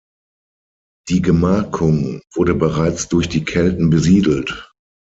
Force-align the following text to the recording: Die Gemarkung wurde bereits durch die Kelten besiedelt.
Die 1.09 1.21
Gemarkung 1.21 2.21
wurde 2.33 2.55
bereits 2.55 3.07
durch 3.07 3.29
die 3.29 3.45
Kelten 3.45 3.91
besiedelt. 3.91 4.71